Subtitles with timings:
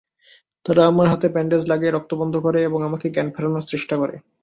[0.65, 4.15] তারা আমার হাতে ব্যান্ডেজ লাগিয়ে রক্ত বন্ধ করে এবং আমাকে জ্ঞান ফেরানোর চেষ্টা করে।